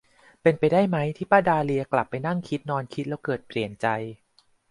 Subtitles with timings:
[0.41, 3.87] เป็นไปได้ไหมที่ป้าดาเลียกลับไปนั่งคิดนอนคิดแล้วเกิดเปลี่ยนใจ?